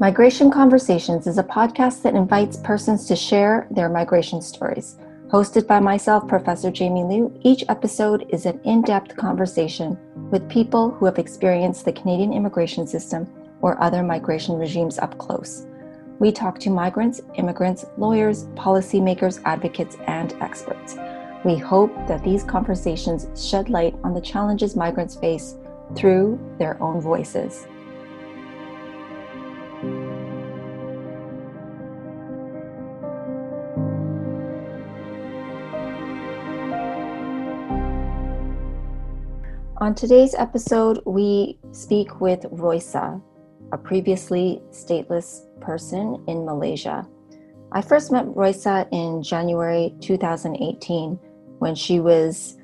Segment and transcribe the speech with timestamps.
[0.00, 4.96] Migration Conversations is a podcast that invites persons to share their migration stories.
[5.28, 9.98] Hosted by myself, Professor Jamie Liu, each episode is an in depth conversation
[10.30, 15.66] with people who have experienced the Canadian immigration system or other migration regimes up close.
[16.18, 20.96] We talk to migrants, immigrants, lawyers, policymakers, advocates, and experts.
[21.44, 25.56] We hope that these conversations shed light on the challenges migrants face
[25.94, 27.66] through their own voices.
[39.90, 43.20] On today's episode, we speak with Roisa,
[43.72, 47.08] a previously stateless person in Malaysia.
[47.72, 51.18] I first met Roisa in January 2018
[51.58, 52.56] when she was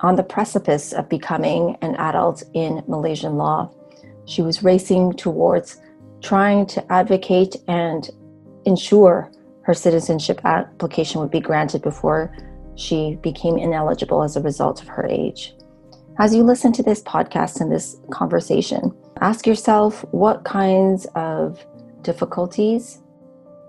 [0.00, 3.70] on the precipice of becoming an adult in Malaysian law.
[4.24, 5.76] She was racing towards
[6.22, 8.08] trying to advocate and
[8.64, 9.30] ensure
[9.64, 12.34] her citizenship application would be granted before
[12.76, 15.52] she became ineligible as a result of her age.
[16.18, 21.62] As you listen to this podcast and this conversation, ask yourself what kinds of
[22.00, 23.02] difficulties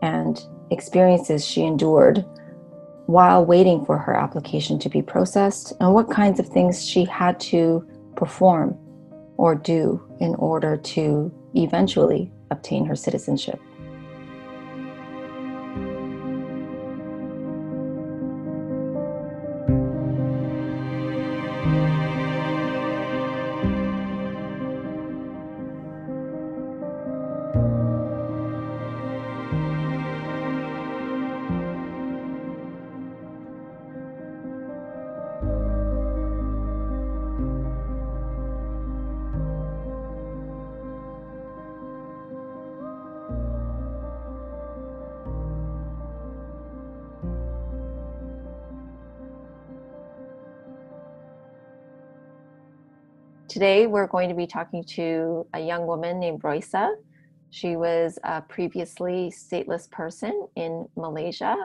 [0.01, 2.23] and experiences she endured
[3.07, 7.37] while waiting for her application to be processed and what kinds of things she had
[7.41, 8.77] to perform
[9.35, 13.59] or do in order to eventually obtain her citizenship.
[53.57, 56.93] Today, we're going to be talking to a young woman named Roisa.
[57.49, 61.55] She was a previously stateless person in Malaysia,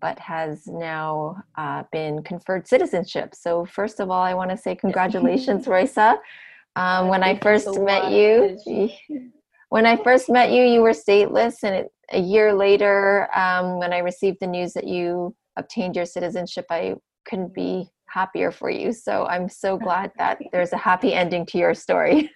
[0.00, 3.34] but has now uh, been conferred citizenship.
[3.34, 6.16] So, first of all, I want to say congratulations, Roisa.
[6.74, 8.58] Um, when I first so met you,
[9.68, 13.92] when I first met you, you were stateless, and it, a year later, um, when
[13.92, 16.94] I received the news that you obtained your citizenship, I
[17.26, 18.92] couldn't be happier for you.
[18.92, 22.30] So I'm so glad that there's a happy ending to your story.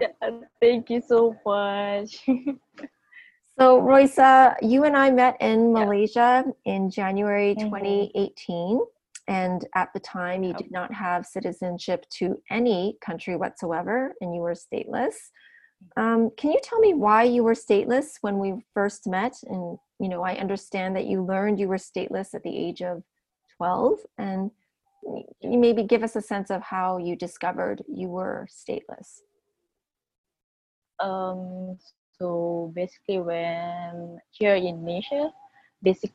[0.00, 0.30] yeah,
[0.60, 2.10] thank you so much.
[3.58, 7.74] so, Roisa, you and I met in Malaysia in January mm-hmm.
[7.74, 8.80] 2018.
[9.26, 14.42] And at the time, you did not have citizenship to any country whatsoever, and you
[14.42, 15.14] were stateless.
[15.96, 19.34] Um, can you tell me why you were stateless when we first met?
[19.44, 23.02] And you know, I understand that you learned you were stateless at the age of
[23.56, 24.00] 12.
[24.18, 24.50] And
[25.42, 29.20] maybe give us a sense of how you discovered you were stateless.
[31.00, 31.78] Um,
[32.18, 35.30] so basically, when here in Malaysia,
[35.82, 36.14] basically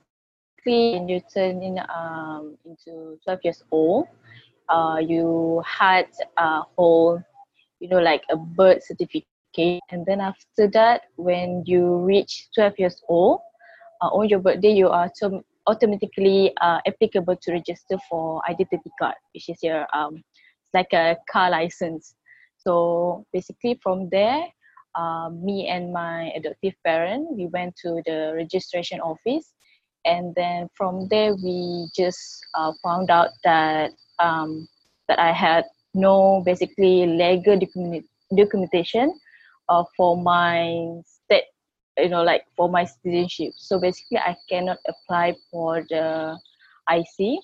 [0.64, 4.08] when you turn in um, into 12 years old,
[4.70, 6.08] uh, you had
[6.38, 7.22] a whole,
[7.80, 9.26] you know, like a birth certificate.
[9.90, 13.42] And then after that, when you reach 12 years old,
[14.02, 19.16] uh, on your birthday, you are to automatically uh, applicable to register for identity card,
[19.34, 22.16] which is your um, it's like a car license.
[22.58, 24.44] So basically, from there,
[24.96, 29.54] uh, me and my adoptive parent we went to the registration office,
[30.06, 32.20] and then from there we just
[32.58, 34.68] uh, found out that um,
[35.08, 38.06] that I had no basically legal document
[38.36, 39.14] documentation
[39.70, 41.02] uh, for my
[42.02, 43.54] you know like for my citizenship.
[43.58, 46.38] So basically i cannot apply for the
[46.92, 47.40] ic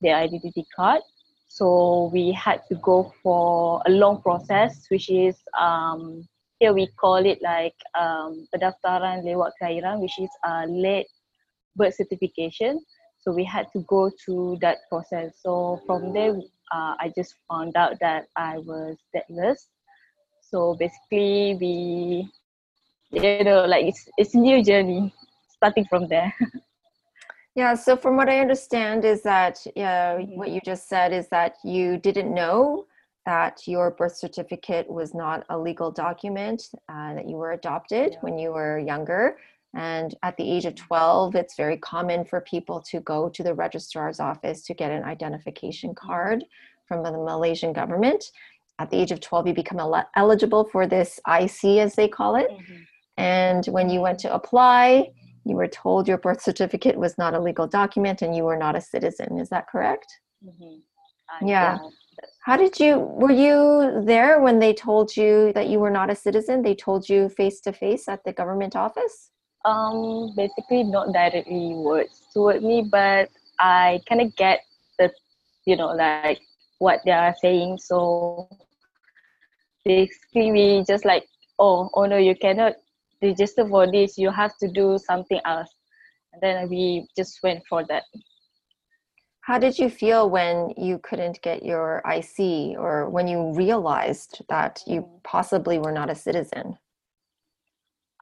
[0.00, 1.02] the identity card.
[1.48, 6.26] So we had to go for a long process which is um
[6.60, 11.08] here we call it like um pendaftaran lewat kelahiran which is a late
[11.76, 12.80] birth certification.
[13.18, 15.34] So we had to go through that process.
[15.42, 16.34] So from there
[16.72, 19.68] uh, i just found out that i was stateless
[20.40, 22.28] so basically we
[23.10, 25.12] you know like it's it's a new journey
[25.48, 26.34] starting from there
[27.54, 30.36] yeah so from what i understand is that yeah mm-hmm.
[30.36, 32.86] what you just said is that you didn't know
[33.24, 38.18] that your birth certificate was not a legal document uh, that you were adopted yeah.
[38.20, 39.38] when you were younger
[39.74, 43.54] and at the age of 12 it's very common for people to go to the
[43.54, 46.44] registrar's office to get an identification card
[46.86, 48.32] from the malaysian government
[48.78, 49.80] at the age of 12 you become
[50.14, 52.82] eligible for this ic as they call it mm-hmm
[53.18, 55.10] And when you went to apply,
[55.44, 58.76] you were told your birth certificate was not a legal document and you were not
[58.76, 59.38] a citizen.
[59.38, 60.06] Is that correct?
[60.44, 61.46] Mm-hmm.
[61.46, 61.78] Yeah.
[62.44, 66.14] How did you, were you there when they told you that you were not a
[66.14, 66.62] citizen?
[66.62, 69.30] They told you face to face at the government office?
[69.64, 73.28] Um, basically, not directly words toward me, but
[73.58, 74.60] I kind of get
[74.98, 75.12] the,
[75.66, 76.40] you know, like
[76.78, 77.78] what they are saying.
[77.78, 78.48] So
[79.84, 81.26] basically, we just like,
[81.58, 82.76] oh, oh no, you cannot
[83.22, 84.18] register for this.
[84.18, 85.70] You have to do something else.
[86.32, 88.04] And then we just went for that.
[89.48, 94.82] How did you feel when you couldn't get your IC or when you realized that
[94.86, 95.22] you mm.
[95.22, 96.76] possibly were not a citizen?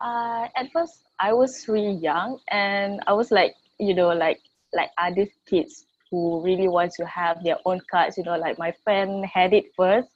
[0.00, 4.38] Uh, at first, I was really young and I was like, you know, like
[4.72, 8.72] like other kids who really want to have their own cards, you know, like my
[8.84, 10.08] friend had it first.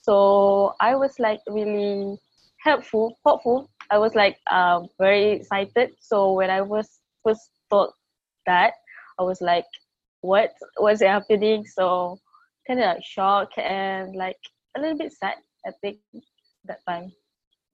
[0.00, 2.16] So I was like really
[2.60, 3.70] helpful, hopeful.
[3.90, 5.92] I was like um, very excited.
[6.00, 6.88] So when I was
[7.24, 7.92] first told
[8.46, 8.74] that,
[9.18, 9.66] I was like,
[10.20, 11.66] what was happening?
[11.66, 12.18] So
[12.66, 14.38] kind of like shocked and like
[14.76, 15.36] a little bit sad,
[15.66, 15.98] I think,
[16.64, 17.12] that time.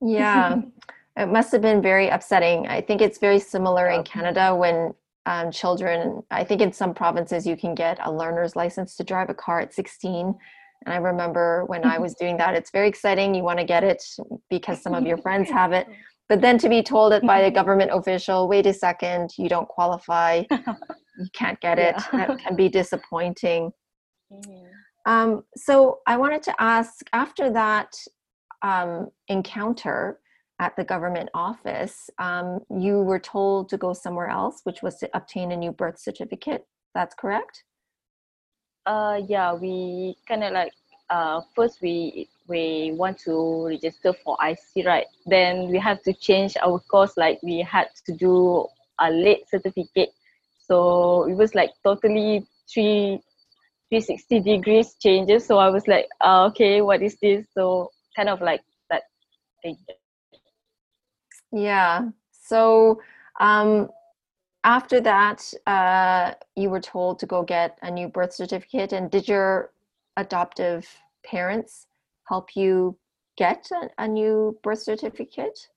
[0.00, 0.62] Yeah.
[1.16, 2.66] it must have been very upsetting.
[2.66, 4.94] I think it's very similar in Canada when
[5.26, 9.30] um, children, I think in some provinces, you can get a learner's license to drive
[9.30, 10.34] a car at 16.
[10.84, 13.34] And I remember when I was doing that, it's very exciting.
[13.34, 14.02] You want to get it
[14.48, 15.86] because some of your friends have it.
[16.28, 19.66] But then to be told it by a government official, wait a second, you don't
[19.66, 22.26] qualify, you can't get it, yeah.
[22.28, 23.72] that can be disappointing.
[24.32, 25.10] Mm-hmm.
[25.10, 27.88] Um, so I wanted to ask after that
[28.62, 30.20] um, encounter,
[30.60, 35.08] at the government office, um, you were told to go somewhere else, which was to
[35.14, 36.66] obtain a new birth certificate.
[36.94, 37.64] That's correct?
[38.90, 40.72] Uh, yeah, we kind of like
[41.10, 45.06] uh, first we we want to register for IC, right?
[45.26, 47.16] Then we have to change our course.
[47.16, 48.66] Like we had to do
[48.98, 50.10] a late certificate,
[50.66, 53.22] so it was like totally three
[53.90, 55.46] 360 degrees changes.
[55.46, 57.46] So I was like, uh, okay, what is this?
[57.54, 59.04] So kind of like that
[59.62, 59.78] thing.
[61.52, 62.08] Yeah.
[62.32, 63.00] So
[63.38, 63.88] um,
[64.64, 68.92] after that, uh, you were told to go get a new birth certificate.
[68.92, 69.72] And did your
[70.16, 70.86] adoptive
[71.24, 71.86] parents
[72.28, 72.96] help you
[73.36, 75.68] get a, a new birth certificate?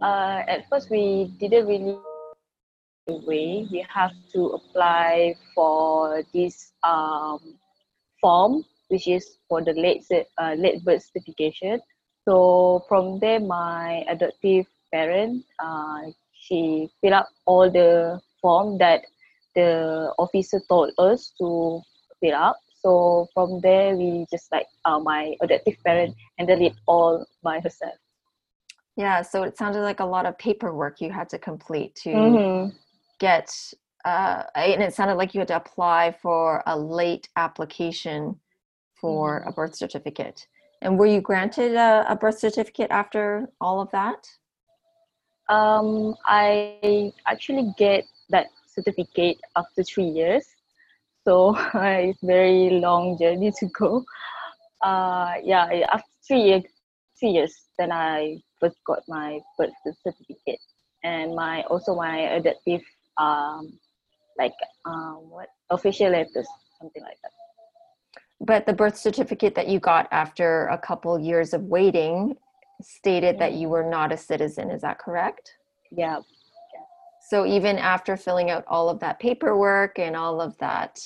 [0.00, 1.98] Uh, at first, we didn't really
[3.08, 3.66] way.
[3.70, 7.58] We have to apply for this um,
[8.20, 10.04] form, which is for the late
[10.38, 11.80] uh, late birth certification.
[12.26, 16.02] So from there, my adoptive parent, uh,
[16.32, 19.02] she filled up all the form that
[19.54, 21.80] the officer told us to
[22.20, 22.56] fill up.
[22.80, 27.94] So from there, we just like uh, my adoptive parent handled it all by herself.
[28.96, 32.76] Yeah, so it sounded like a lot of paperwork you had to complete to mm-hmm.
[33.20, 33.50] get,
[34.04, 38.40] uh, and it sounded like you had to apply for a late application
[39.00, 39.48] for mm-hmm.
[39.48, 40.46] a birth certificate.
[40.82, 44.28] And were you granted a, a birth certificate after all of that?
[45.48, 50.44] Um, I actually get that certificate after three years.
[51.26, 54.04] So it's very long journey to go.
[54.82, 56.62] Uh, yeah, after three years,
[57.18, 60.60] three years, then I first got my birth certificate
[61.04, 62.82] and my also my adoptive
[63.18, 63.78] um
[64.38, 66.46] like um what official letters
[66.80, 67.32] something like that
[68.40, 72.36] but the birth certificate that you got after a couple years of waiting
[72.80, 73.38] stated yeah.
[73.38, 75.54] that you were not a citizen is that correct
[75.90, 76.18] yeah.
[77.28, 80.98] so even after filling out all of that paperwork and all of that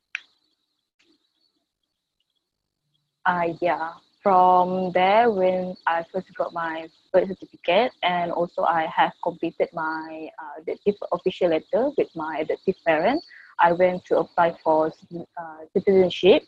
[3.26, 3.92] Uh, yeah.
[4.22, 10.30] From there, when I first got my birth certificate, and also I have completed my
[10.38, 13.22] uh, adoptive official letter with my adoptive parent,
[13.60, 16.42] I went to apply for uh, citizenship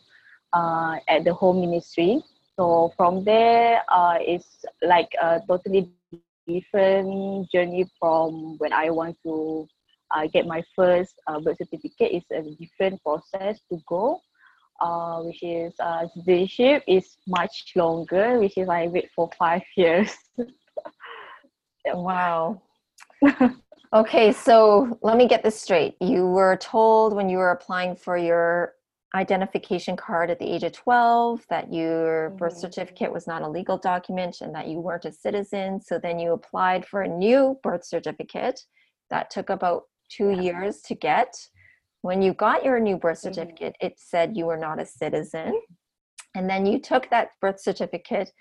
[0.53, 2.21] uh, at the Home Ministry.
[2.55, 5.89] So from there, uh, it's like a totally
[6.47, 7.37] different journey
[7.99, 8.23] from when
[8.73, 11.97] I want to uh, get my first uh, birth certificate.
[11.99, 14.21] It's a different process to go
[14.79, 20.15] uh, which is uh, citizenship is much longer, which is I wait for five years.
[21.85, 22.61] wow.
[23.93, 25.95] okay, so let me get this straight.
[26.01, 28.73] You were told when you were applying for your
[29.15, 32.59] identification card at the age of 12 that your birth mm-hmm.
[32.61, 35.81] certificate was not a legal document and that you weren't a citizen.
[35.81, 38.59] So then you applied for a new birth certificate
[39.09, 40.41] that took about two yeah.
[40.41, 41.33] years to get
[42.01, 43.33] when you got your new birth mm-hmm.
[43.33, 43.87] certificate, mm-hmm.
[43.87, 45.61] it said you were not a citizen.
[46.35, 48.31] And then you took that birth certificate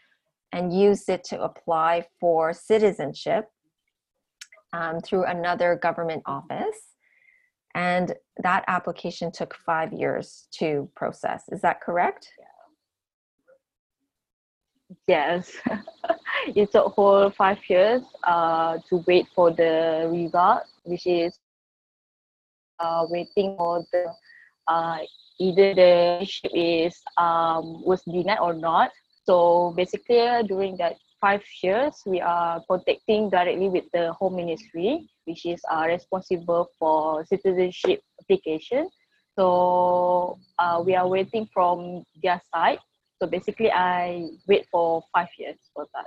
[0.53, 3.47] and used it to apply for citizenship
[4.73, 6.95] um, through another government office.
[7.75, 11.45] And that application took five years to process.
[11.53, 12.29] Is that correct?
[15.07, 15.53] Yes.
[16.55, 21.39] it took whole five years uh, to wait for the result, which is
[22.79, 24.13] uh, waiting for the
[24.69, 24.99] uh,
[25.39, 28.91] either the ship is um, was denied or not.
[29.25, 35.47] So basically, during that five years, we are contacting directly with the Home Ministry, which
[35.47, 38.89] is uh, responsible for citizenship application.
[39.39, 42.79] So uh, we are waiting from their side.
[43.21, 46.07] So basically, I wait for five years for that.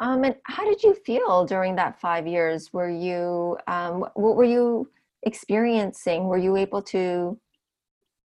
[0.00, 2.72] Um, and how did you feel during that five years?
[2.72, 4.88] Were you, um, what were you
[5.24, 6.24] experiencing?
[6.24, 7.38] Were you able to,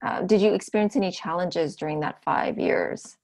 [0.05, 3.17] uh, did you experience any challenges during that five years?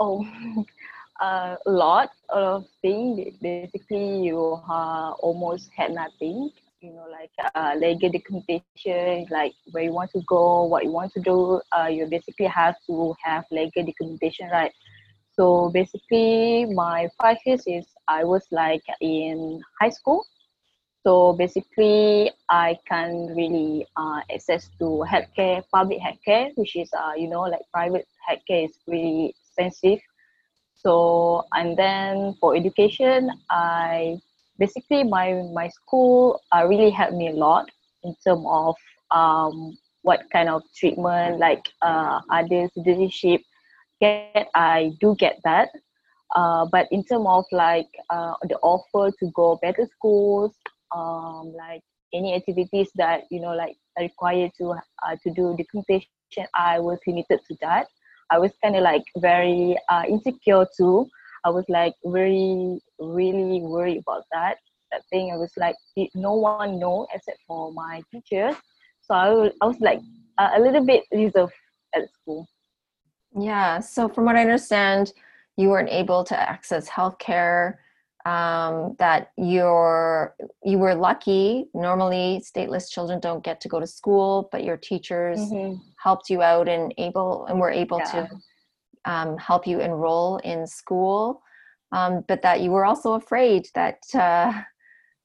[0.00, 0.26] Oh,
[1.20, 3.36] a lot of things.
[3.40, 6.50] Basically, you uh, almost had nothing.
[6.80, 11.12] You know, like uh, legal documentation, like where you want to go, what you want
[11.14, 11.60] to do.
[11.72, 14.72] Uh, you basically have to have legal documentation, right?
[15.32, 20.26] So basically, my five years is I was like in high school
[21.06, 27.28] so basically, I can really uh, access to healthcare, public healthcare, which is uh, you
[27.28, 30.00] know like private healthcare is really expensive.
[30.84, 34.18] So and then for education, I
[34.58, 37.70] basically my my school uh, really helped me a lot
[38.02, 38.74] in terms of
[39.10, 43.40] um, what kind of treatment like uh, other citizenship
[44.00, 44.48] get.
[44.54, 45.70] I do get that.
[46.34, 50.52] Uh, but in terms of like uh, the offer to go better schools
[50.94, 56.78] um, like any activities that you know like required to uh, to do documentation i
[56.78, 57.86] was limited to that
[58.30, 61.08] i was kind of like very uh, insecure too.
[61.46, 64.56] I was like very really worried about that
[64.90, 65.30] that thing.
[65.32, 65.76] I was like
[66.14, 68.56] no one know except for my teachers.
[69.02, 70.00] So i was, I was like
[70.38, 71.52] uh, a little bit reserved
[71.94, 72.46] at school.
[73.36, 75.12] Yeah so from what i understand
[75.56, 77.76] you weren't able to access healthcare
[78.24, 81.66] um, that you're you were lucky.
[81.74, 85.76] Normally, stateless children don't get to go to school, but your teachers mm-hmm.
[86.02, 88.10] helped you out and able and were able yeah.
[88.12, 88.30] to
[89.04, 91.42] um, help you enroll in school.
[91.92, 94.52] Um, but that you were also afraid that uh,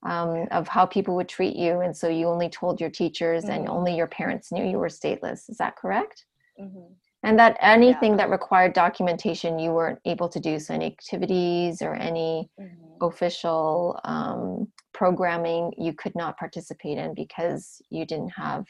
[0.05, 3.53] um, of how people would treat you, and so you only told your teachers, mm-hmm.
[3.53, 5.49] and only your parents knew you were stateless.
[5.49, 6.25] Is that correct?
[6.59, 8.17] Mm-hmm and that anything yeah.
[8.17, 13.03] that required documentation you weren't able to do so any activities or any mm-hmm.
[13.03, 18.65] official um, programming you could not participate in because you didn't have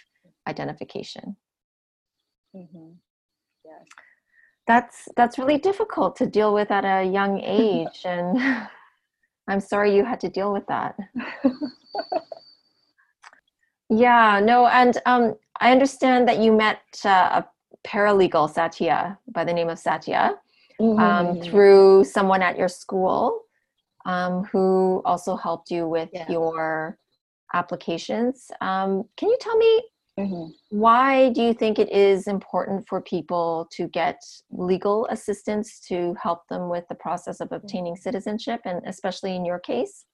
[0.48, 1.36] identification
[2.56, 2.92] mm-hmm.
[3.66, 3.86] yes.
[4.68, 8.38] that's that's really difficult to deal with at a young age and
[9.48, 10.96] i'm sorry you had to deal with that
[13.90, 17.46] yeah no and um, i understand that you met uh, a
[17.86, 20.36] paralegal Satya by the name of Satya
[20.80, 21.00] um, mm-hmm.
[21.00, 23.42] um, through someone at your school
[24.06, 26.30] um, who also helped you with yeah.
[26.30, 26.98] your
[27.54, 28.52] applications.
[28.62, 29.84] Um, can you tell me
[30.20, 30.52] mm-hmm.
[30.70, 34.22] why do you think it is important for people to get
[34.52, 37.56] legal assistance to help them with the process of mm-hmm.
[37.56, 40.06] obtaining citizenship, and especially in your case?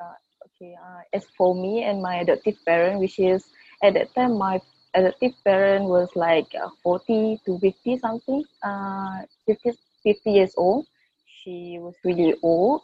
[0.00, 0.14] Uh,
[0.46, 3.44] okay, uh, as for me and my adoptive parent, which is
[3.82, 4.60] at that time my
[4.94, 9.72] adoptive parent was like uh, 40 to 50 something, uh, 50,
[10.02, 10.86] 50 years old.
[11.26, 12.82] She was really old.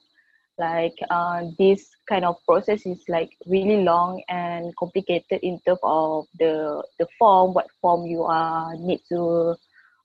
[0.59, 6.27] Like uh, this kind of process is like really long and complicated in terms of
[6.39, 9.55] the the form, what form you are need to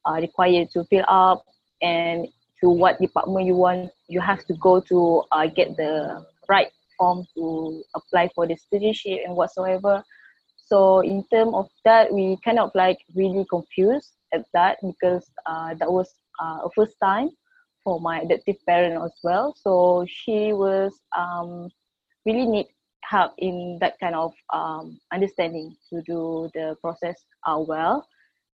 [0.05, 1.43] uh, required to fill up
[1.81, 2.27] and
[2.61, 7.25] to what department you want you have to go to uh, get the right form
[7.35, 10.03] to apply for the citizenship and whatsoever
[10.73, 15.75] so in terms of that we kind of like really confused at that because uh,
[15.75, 16.09] that was
[16.41, 17.29] uh, a first time
[17.83, 19.53] for my adoptive parent as well.
[19.61, 21.69] So she was um,
[22.25, 22.67] really need
[23.03, 28.07] help in that kind of um, understanding to do the process uh, well.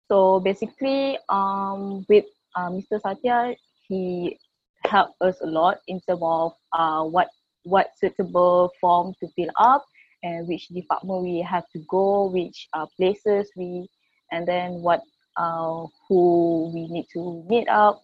[0.09, 2.25] So basically um, with
[2.57, 3.55] uh, mr satya
[3.87, 4.39] he
[4.87, 7.29] helped us a lot in terms of uh, what
[7.63, 9.85] what suitable form to fill up
[10.23, 13.89] and which department we have to go, which uh, places we,
[14.33, 15.01] and then what
[15.37, 18.03] uh, who we need to meet up,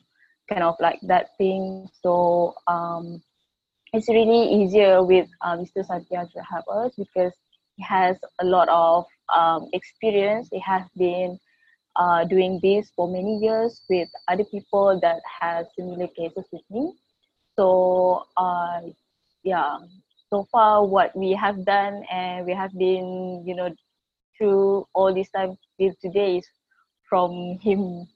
[0.49, 1.89] kind of like that thing.
[2.03, 3.23] So um,
[3.93, 5.85] it's really easier with uh, Mr.
[5.85, 7.33] Satya to help us because
[7.77, 9.05] he has a lot of
[9.35, 10.49] um, experience.
[10.53, 11.39] He has been
[11.97, 16.93] uh, doing this for many years with other people that have similar cases with me.
[17.57, 18.81] So uh,
[19.43, 19.79] yeah,
[20.35, 23.73] so far what we have done and we have been, you know,
[24.37, 26.47] through all this time till today is
[27.09, 28.07] from him.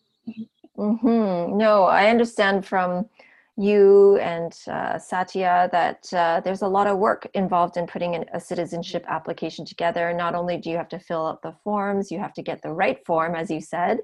[0.76, 1.56] Mm-hmm.
[1.56, 3.08] No, I understand from
[3.56, 8.24] you and uh, Satya that uh, there's a lot of work involved in putting in
[8.34, 10.12] a citizenship application together.
[10.12, 12.72] Not only do you have to fill out the forms, you have to get the
[12.72, 13.98] right form, as you said.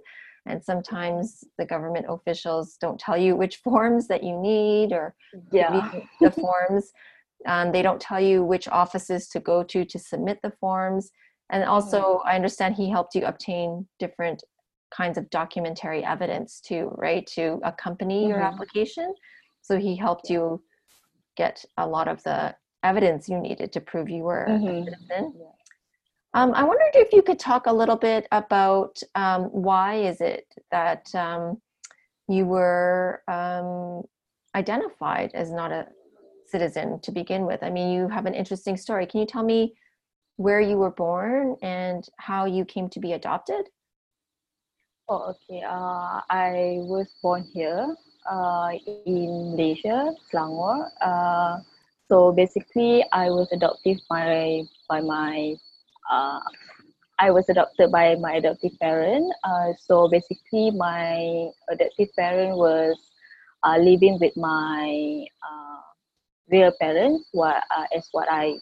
[0.46, 5.16] And sometimes the government officials don't tell you which forms that you need or
[5.50, 5.90] yeah.
[6.20, 6.92] the forms.
[7.46, 11.10] Um, they don't tell you which offices to go to to submit the forms.
[11.50, 12.28] And also, mm-hmm.
[12.28, 14.42] I understand he helped you obtain different
[14.94, 18.30] kinds of documentary evidence too, right, to accompany mm-hmm.
[18.30, 19.14] your application.
[19.62, 20.62] So he helped you
[21.36, 24.66] get a lot of the evidence you needed to prove you were mm-hmm.
[24.66, 25.34] a citizen.
[25.38, 25.46] Yeah.
[26.34, 30.46] Um, I wondered if you could talk a little bit about um, why is it
[30.72, 31.60] that um,
[32.28, 34.02] you were um,
[34.54, 35.86] identified as not a
[36.54, 37.60] citizen to begin with.
[37.62, 39.06] I mean, you have an interesting story.
[39.06, 39.74] Can you tell me
[40.36, 43.64] where you were born and how you came to be adopted?
[45.08, 45.60] Oh, okay.
[45.66, 47.82] Uh, I was born here
[48.30, 48.70] uh,
[49.04, 50.88] in Malaysia, Selangor.
[51.02, 51.58] Uh,
[52.08, 55.54] so basically, I was adopted by by my
[56.10, 56.40] uh,
[57.18, 59.26] I was adopted by my adoptive parent.
[59.42, 62.96] Uh, so basically, my adoptive parent was
[63.66, 65.26] uh, living with my
[66.50, 67.28] real parents.
[67.32, 68.54] What uh, as what I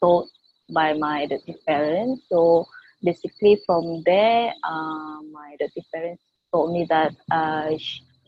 [0.00, 0.28] told
[0.72, 2.22] by my adoptive parents.
[2.28, 2.66] So
[3.02, 7.70] basically, from there, uh, my adoptive parents told me that uh,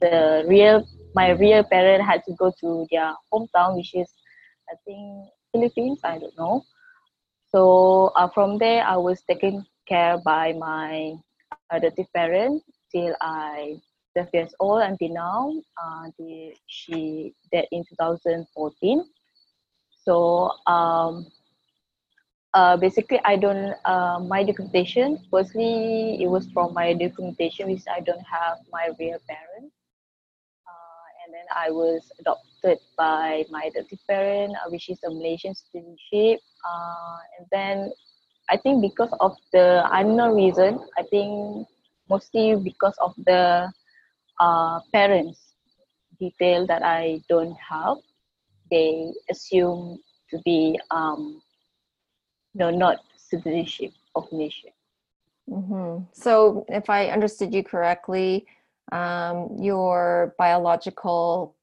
[0.00, 4.08] the real my real parent had to go to their hometown, which is
[4.70, 6.00] I think Philippines.
[6.04, 6.64] I don't know.
[7.50, 11.14] So uh, from there, I was taken care by my
[11.70, 13.80] adoptive parent till I
[14.16, 15.52] 12 years old until now.
[15.76, 19.04] Uh, the, she died in 2014.
[20.04, 21.26] So um,
[22.54, 23.74] uh, basically, I don't.
[23.84, 25.18] Uh, my documentation.
[25.30, 29.76] Firstly, it was from my documentation, which I don't have my real parents
[31.26, 36.40] and then I was adopted by my adoptive parent, uh, which is a Malaysian citizenship.
[36.64, 37.92] Uh, and then
[38.48, 41.66] I think because of the unknown reason, I think
[42.08, 43.72] mostly because of the
[44.40, 45.54] uh, parents
[46.18, 47.98] detail that I don't have,
[48.70, 49.98] they assume
[50.30, 51.40] to be um,
[52.54, 54.70] no not citizenship of nation.
[55.48, 56.04] Mm-hmm.
[56.12, 58.46] So, if I understood you correctly,
[58.92, 61.54] um, your biological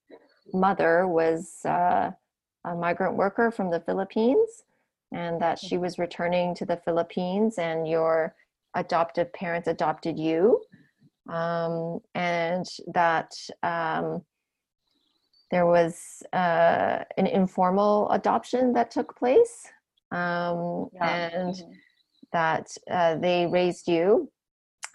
[0.53, 2.11] mother was uh,
[2.65, 4.63] a migrant worker from the Philippines
[5.11, 8.35] and that she was returning to the Philippines and your
[8.75, 10.61] adoptive parents adopted you
[11.29, 13.31] um, and that
[13.63, 14.21] um,
[15.51, 19.67] there was uh, an informal adoption that took place
[20.11, 21.29] um, yeah.
[21.31, 21.71] and mm-hmm.
[22.31, 24.29] that uh, they raised you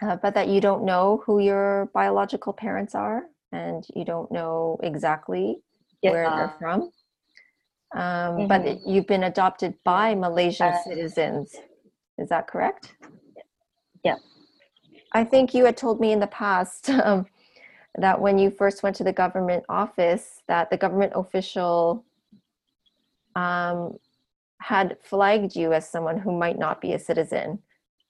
[0.02, 4.78] uh, but that you don't know who your biological parents are and you don't know
[4.82, 5.58] exactly
[6.02, 6.10] yeah.
[6.10, 6.82] where they're from.
[7.94, 8.46] Um, mm-hmm.
[8.46, 11.54] But you've been adopted by Malaysian citizens.
[12.18, 12.94] Is that correct?
[15.12, 17.26] I think you had told me in the past um,
[17.96, 22.04] that when you first went to the government office, that the government official
[23.34, 23.98] um,
[24.60, 27.58] had flagged you as someone who might not be a citizen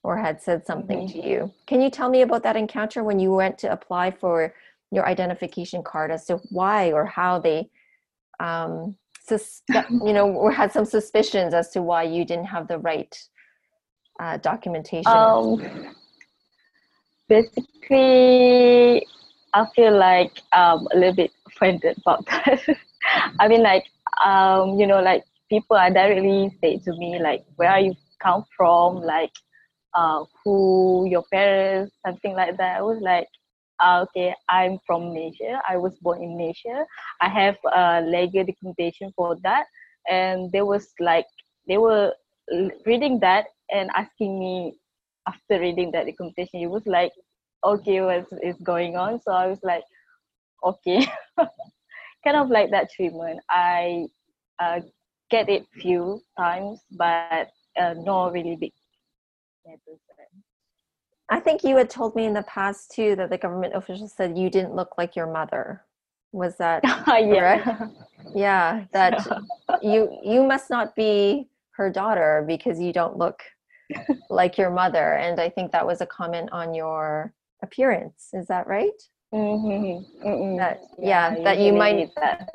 [0.03, 1.19] or had said something mm-hmm.
[1.19, 1.53] to you.
[1.67, 4.53] Can you tell me about that encounter when you went to apply for
[4.91, 7.69] your identification card as to why or how they
[8.39, 8.95] um,
[9.27, 13.15] sus- you know or had some suspicions as to why you didn't have the right
[14.19, 15.95] uh, documentation um,
[17.29, 19.05] basically,
[19.53, 22.59] I feel like um, a little bit offended about that.
[23.39, 23.85] I mean, like,
[24.25, 28.43] um, you know, like people are directly say to me, like, where are you come
[28.57, 29.01] from?
[29.01, 29.31] Like,
[29.93, 32.77] uh, who your parents, something like that.
[32.77, 33.27] I was like,
[33.79, 35.61] uh, okay, I'm from Malaysia.
[35.67, 36.85] I was born in Malaysia.
[37.21, 39.65] I have a legal documentation for that.
[40.09, 41.25] And they was like,
[41.67, 42.13] they were
[42.85, 44.73] reading that and asking me
[45.29, 47.11] after reading that documentation, it was like,
[47.63, 49.19] okay, what is going on?
[49.21, 49.83] So I was like,
[50.63, 51.07] okay,
[52.23, 53.39] kind of like that treatment.
[53.49, 54.05] I
[54.59, 54.81] uh,
[55.29, 57.47] get it few times, but
[57.79, 58.71] uh, no really big
[59.65, 59.99] matters.
[61.31, 64.37] I think you had told me in the past too that the government officials said
[64.37, 65.85] you didn't look like your mother.
[66.31, 67.67] Was that correct?
[67.67, 67.87] yeah.
[68.33, 69.27] yeah, that
[69.81, 73.39] you you must not be her daughter because you don't look
[74.29, 75.13] like your mother.
[75.13, 78.29] And I think that was a comment on your appearance.
[78.33, 79.01] Is that right?
[79.33, 80.57] Mm-hmm.
[80.57, 82.09] That, yeah, yeah that you might.
[82.15, 82.49] That.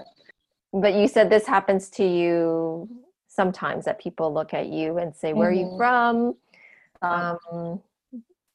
[0.72, 2.88] But you said this happens to you
[3.28, 5.58] sometimes that people look at you and say, "Where mm-hmm.
[5.58, 5.76] are you mm-hmm.
[5.76, 6.36] from?"
[7.02, 7.80] Um, um,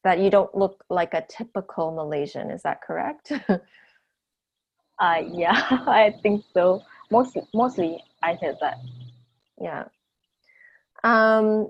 [0.04, 2.50] that you don't look like a typical Malaysian.
[2.50, 3.32] Is that correct?
[3.50, 6.82] uh, yeah, I think so.
[7.12, 8.78] Mostly, mostly I heard that.
[9.62, 9.86] Yeah.
[11.04, 11.70] Um,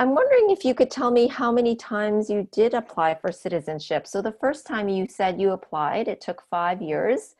[0.00, 4.06] I'm wondering if you could tell me how many times you did apply for citizenship.
[4.06, 7.34] So the first time you said you applied, it took five years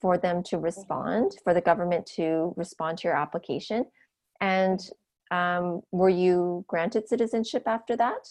[0.00, 0.64] for them to mm-hmm.
[0.64, 3.86] respond, for the government to respond to your application.
[4.40, 4.78] And
[5.32, 8.28] um, were you granted citizenship after that?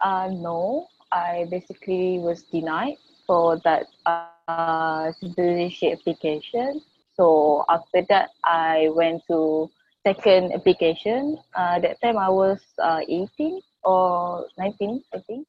[0.00, 6.80] Uh, no, I basically was denied for that uh, citizenship application.
[7.16, 9.70] So after that, I went to
[10.06, 11.36] second application.
[11.54, 15.46] Uh, that time I was uh, 18 or 19, I think.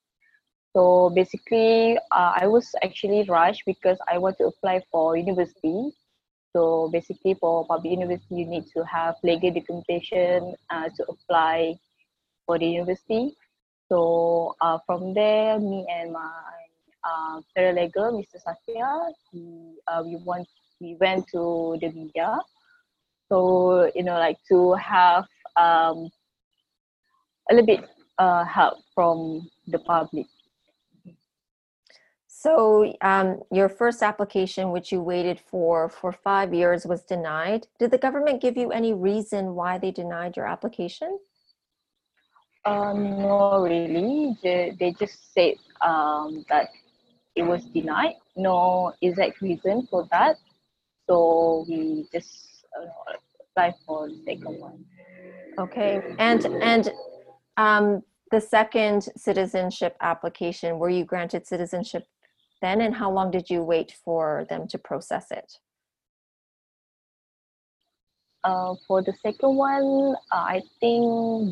[0.73, 5.91] So basically, uh, I was actually rushed because I want to apply for university.
[6.53, 11.77] So basically, for public university, you need to have legal documentation uh, to apply
[12.45, 13.35] for the university.
[13.89, 16.31] So uh, from there, me and my
[17.03, 18.41] uh, paralegal, Mr.
[18.41, 20.47] Satya, he, uh, we went
[20.81, 22.37] we went to the media.
[23.29, 25.25] So you know, like to have
[25.57, 26.09] um,
[27.49, 30.27] a little bit uh, help from the public.
[32.27, 37.67] So um, your first application, which you waited for for five years, was denied.
[37.79, 41.17] Did the government give you any reason why they denied your application?
[42.63, 44.37] Um, no, really.
[44.43, 46.69] They, they just said um, that
[47.35, 48.15] it was denied.
[48.35, 50.35] No exact reason for that.
[51.07, 52.56] So we just
[53.51, 54.85] apply for the second one.
[55.59, 56.91] Okay, and and
[57.57, 62.03] um, the second citizenship application, were you granted citizenship
[62.61, 65.53] then, and how long did you wait for them to process it?
[68.43, 71.03] Uh, for the second one, uh, I think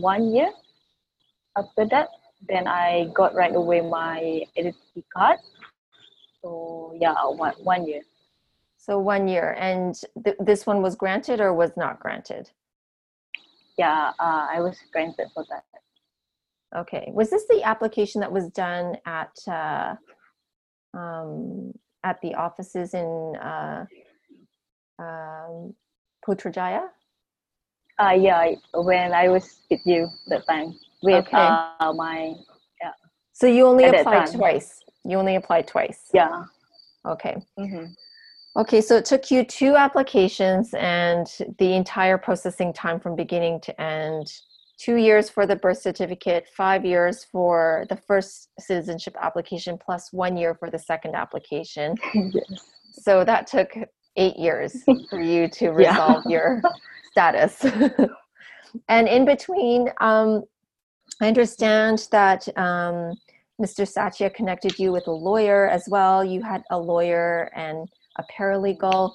[0.02, 0.50] one year
[1.58, 2.10] after that,
[2.48, 5.40] then I got right away my identity card.
[6.42, 8.02] So yeah, one, one year.
[8.86, 12.52] So one year, and th- this one was granted or was not granted?
[13.80, 15.64] Yeah, uh, I was granted for that.
[16.78, 17.12] Okay.
[17.12, 19.96] Was this the application that was done at uh,
[20.94, 23.86] um, at the offices in uh,
[25.00, 25.74] um,
[26.24, 26.84] Putrajaya?
[28.00, 31.38] Uh, yeah, when I was with you that time with okay.
[31.38, 32.36] uh, my
[32.80, 32.92] yeah.
[33.34, 34.82] So you only applied twice.
[35.04, 36.12] You only applied twice.
[36.14, 36.44] Yeah.
[37.08, 37.38] Okay.
[37.58, 37.86] Mm-hmm.
[38.58, 41.28] Okay, so it took you two applications and
[41.60, 44.32] the entire processing time from beginning to end.
[44.78, 50.38] Two years for the birth certificate, five years for the first citizenship application, plus one
[50.38, 51.96] year for the second application.
[52.14, 52.72] yes.
[52.94, 53.74] So that took
[54.16, 56.32] eight years for you to resolve yeah.
[56.32, 56.62] your
[57.12, 57.66] status.
[58.88, 60.44] and in between, um,
[61.22, 63.16] I understand that um,
[63.62, 63.86] Mr.
[63.86, 66.24] Satya connected you with a lawyer as well.
[66.24, 69.14] You had a lawyer and a paralegal,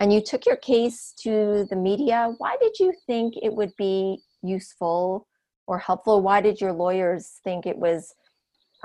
[0.00, 2.34] and you took your case to the media.
[2.38, 5.26] Why did you think it would be useful
[5.66, 6.22] or helpful?
[6.22, 8.14] Why did your lawyers think it was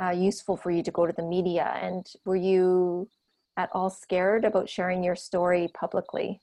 [0.01, 1.77] uh, useful for you to go to the media?
[1.81, 3.09] And were you
[3.57, 6.41] at all scared about sharing your story publicly?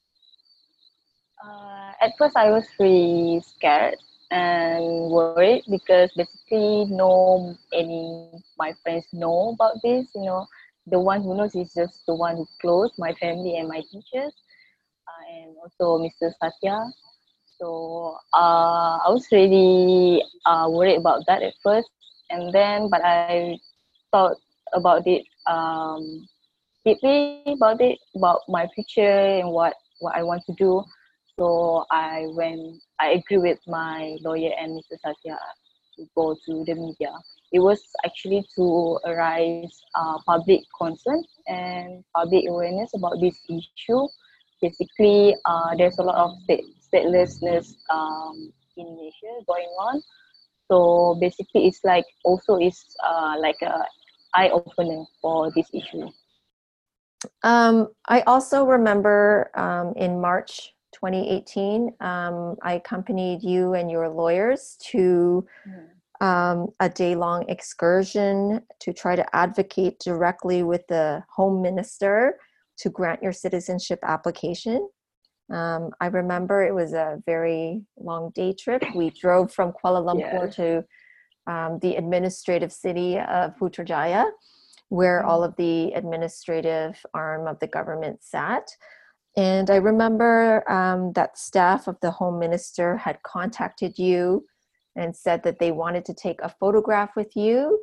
[1.45, 3.97] Uh, at first, I was really scared
[4.33, 10.47] and worried because basically no any my friends know about this you know
[10.87, 14.35] the one who knows is just the one who close my family and my teachers
[15.09, 16.77] uh, and also mr satya
[17.59, 21.89] so uh, i was really uh, worried about that at first
[22.31, 23.57] and then but i
[24.13, 24.37] thought
[24.75, 26.27] about it um,
[26.85, 29.01] deeply about it about my future
[29.41, 30.83] and what what I want to do.
[31.39, 32.83] So I went.
[33.01, 34.99] I agree with my lawyer and Mr.
[35.01, 35.39] Satya
[35.97, 37.13] to go to the media.
[37.53, 44.09] It was actually to arise uh, public concern and public awareness about this issue.
[44.61, 50.03] Basically, uh, there's a lot of state, statelessness um, in Malaysia going on.
[50.71, 53.85] So basically, it's like also is uh, like a
[54.35, 56.09] eye opener for this issue.
[57.43, 64.77] Um, I also remember um, in March 2018, um, I accompanied you and your lawyers
[64.91, 65.47] to
[66.23, 72.39] um, a day long excursion to try to advocate directly with the Home Minister
[72.79, 74.89] to grant your citizenship application.
[75.53, 78.85] Um, I remember it was a very long day trip.
[78.95, 80.47] We drove from Kuala Lumpur Yeah.
[80.47, 80.85] to
[81.53, 84.31] um, the administrative city of Putrajaya,
[84.91, 88.69] where all of the administrative arm of the government sat.
[89.37, 94.47] And I remember um, that staff of the Home Minister had contacted you
[94.97, 97.81] and said that they wanted to take a photograph with you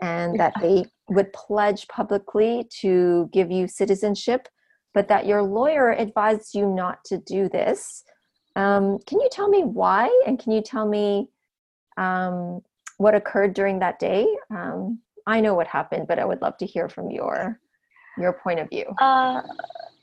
[0.00, 4.48] and that they would pledge publicly to give you citizenship,
[4.94, 8.02] but that your lawyer advised you not to do this.
[8.56, 10.10] Um, can you tell me why?
[10.26, 11.28] And can you tell me
[11.96, 12.60] um,
[12.98, 14.26] what occurred during that day?
[14.50, 17.58] Um, I know what happened, but I would love to hear from your
[18.18, 18.84] your point of view.
[19.00, 19.40] Uh,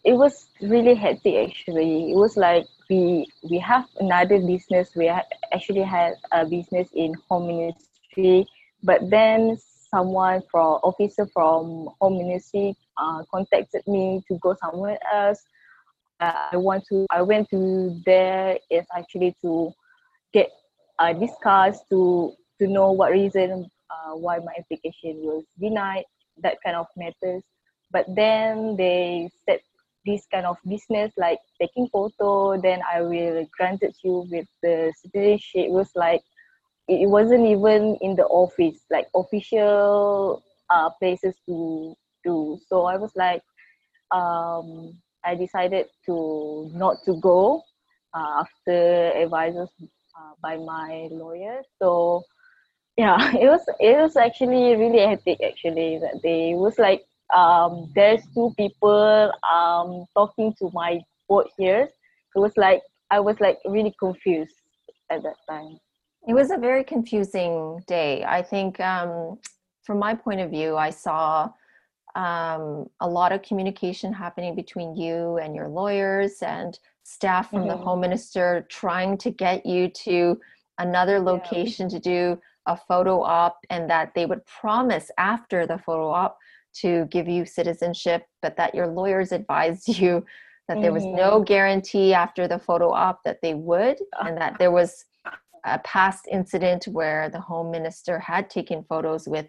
[0.03, 2.11] it was really hectic actually.
[2.11, 4.95] It was like we we have another business.
[4.95, 8.47] We actually had a business in home ministry,
[8.83, 9.57] but then
[9.91, 15.41] someone from officer from home ministry uh, contacted me to go somewhere else.
[16.19, 17.05] Uh, I want to.
[17.11, 19.71] I went to there is actually to
[20.33, 20.49] get
[20.99, 26.05] uh, discuss to to know what reason uh, why my application was denied.
[26.41, 27.43] That kind of matters
[27.91, 29.59] but then they said
[30.05, 35.65] this kind of business like taking photo then i will granted you with the citizenship.
[35.67, 36.21] It was like
[36.87, 42.59] it wasn't even in the office like official uh, places to do.
[42.67, 43.41] So i was like
[44.11, 47.61] um, i decided to not to go
[48.13, 51.61] uh, after advisors uh, by my lawyer.
[51.81, 52.23] So
[52.97, 56.51] yeah it was it was actually really hectic actually that day.
[56.51, 57.03] It was like
[57.35, 61.87] um there's two people um talking to my both here.
[62.35, 64.55] it was like i was like really confused
[65.11, 65.77] at that time
[66.27, 68.23] It was a very confusing day.
[68.37, 69.39] I think, um,
[69.85, 71.49] from my point of view, I saw
[72.15, 77.75] um, a lot of communication happening between you and your lawyers and staff from the
[77.77, 77.83] Mhm.
[77.85, 80.39] home minister trying to get you to
[80.77, 81.31] another Yeah.
[81.31, 82.21] location to do
[82.65, 86.33] a photo op, and that they would promise after the photo op
[86.75, 90.25] to give you citizenship, but that your lawyers advised you
[90.67, 94.71] that there was no guarantee after the photo op that they would, and that there
[94.71, 95.03] was
[95.65, 99.47] a past incident where the home minister had taken photos with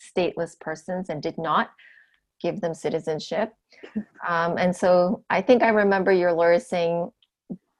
[0.00, 1.70] stateless persons and did not
[2.40, 3.52] give them citizenship.
[4.26, 7.10] Um, and so I think I remember your lawyer saying,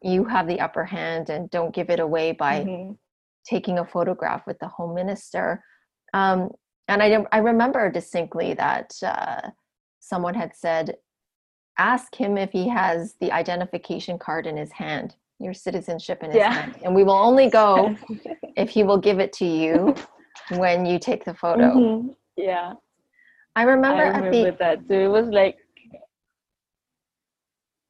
[0.03, 2.99] you have the upper hand and don't give it away by Mhm.
[3.45, 5.65] taking a photograph with the home minister.
[6.13, 6.51] Um,
[6.89, 9.51] and I, I remember distinctly that uh,
[10.01, 10.97] someone had said,
[11.79, 16.39] ask him if he has the identification card in his hand, your citizenship in his
[16.39, 16.53] Yeah.
[16.53, 16.77] hand.
[16.85, 17.97] And we will only go
[18.57, 19.95] if he will give it to you
[20.57, 21.73] when you take the photo.
[21.73, 22.17] Mhm.
[22.37, 22.75] yeah
[23.55, 25.57] I remember, i remember the that too it was like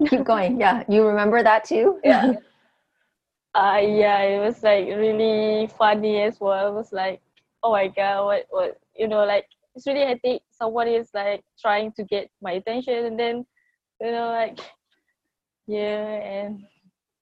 [0.09, 0.61] keep going.
[0.61, 2.01] Yeah, you remember that too?
[2.05, 2.33] yeah
[3.55, 7.21] uh yeah it was like really funny as well it was like
[7.63, 11.93] oh my god what what you know like it's really hectic someone is like trying
[11.93, 13.45] to get my attention and then
[14.01, 14.59] you know like
[15.67, 16.65] yeah and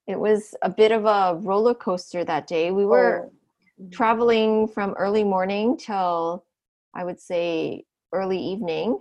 [0.07, 2.73] It was a bit of a roller coaster that day.
[2.73, 3.33] We were oh,
[3.93, 6.45] traveling from early morning till
[6.95, 9.01] I would say early evening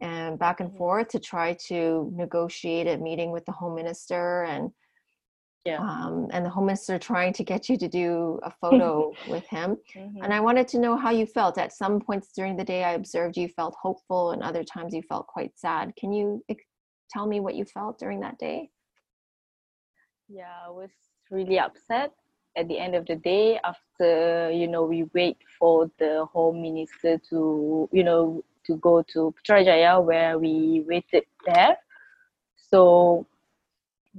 [0.00, 0.76] and back and Mhm.
[0.78, 4.72] forth to try to negotiate a meeting with the home minister and
[5.66, 9.46] yeah um, and the home minister trying to get you to do a photo with
[9.56, 9.76] him.
[9.96, 10.20] Mhm.
[10.22, 11.58] And I wanted to know how you felt.
[11.58, 15.02] At some points during the day, I observed you felt hopeful, and other times you
[15.02, 15.84] felt quite sad.
[16.00, 16.64] Can you ex-
[17.14, 18.70] tell me what you felt during that day?
[20.28, 20.90] yeah i was
[21.30, 22.12] really upset
[22.56, 27.18] at the end of the day after you know we wait for the home minister
[27.28, 31.76] to you know to go to Putrajaya where we waited there
[32.56, 33.24] so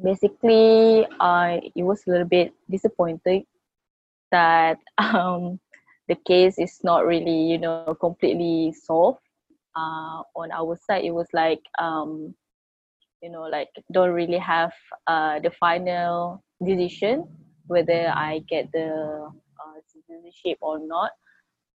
[0.04, 3.44] basically I it was a little bit disappointed
[4.32, 5.60] that um
[6.08, 9.20] the case is not really you know completely solved
[9.76, 12.34] uh, on our side it was like um,
[13.22, 14.74] you know like don't really have
[15.08, 17.28] uh, the final decision
[17.68, 21.12] whether I get the uh, citizenship or not.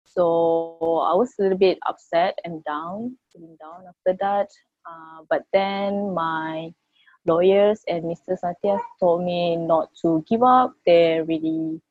[0.06, 4.48] So I was a little bit upset and down, feeling down after that.
[4.90, 6.72] Uh, but then my
[7.30, 8.38] lawyers and Mr.
[8.38, 10.74] Satya told me not to give up.
[10.86, 11.82] They're really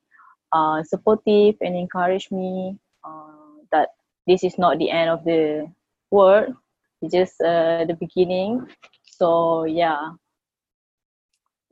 [0.51, 3.89] uh, supportive and encourage me uh, that
[4.27, 5.71] this is not the end of the
[6.11, 6.53] world.
[7.01, 8.67] It's just uh, the beginning.
[9.05, 10.19] So yeah,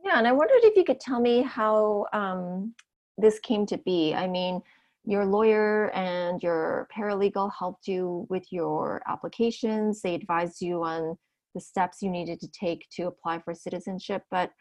[0.07, 2.73] yeah, and I wondered if you could tell me how um,
[3.17, 4.13] this came to be.
[4.15, 4.61] I mean,
[5.03, 10.01] your lawyer and your paralegal helped you with your applications.
[10.01, 11.17] They advised you on
[11.57, 14.21] the steps you needed to take to apply for citizenship.
[14.29, 14.51] But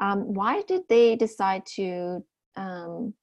[0.00, 2.24] um, why did they decide to
[2.56, 3.14] um,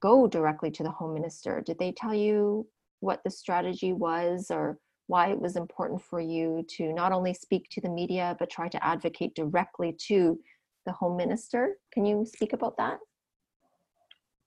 [0.00, 1.62] go directly to the home minister?
[1.64, 2.66] Did they tell you
[3.00, 7.68] what the strategy was or why it was important for you to not only speak
[7.70, 10.38] to the media, but try to advocate directly to
[10.86, 11.76] the home minister.
[11.92, 12.98] Can you speak about that?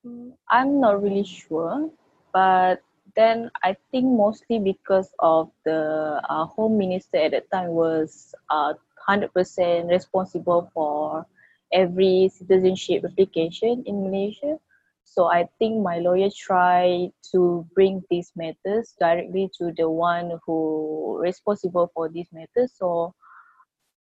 [0.06, 1.92] Mm, I'm not really sure,
[2.34, 2.82] but
[3.18, 8.76] then I think mostly because of the uh, home minister at that time was uh,
[9.10, 11.26] 100% responsible for
[11.74, 14.58] every citizenship application in Malaysia.
[15.04, 21.18] So I think my lawyer tried to bring these matters directly to the one who
[21.20, 22.74] responsible for these matters.
[22.78, 23.16] So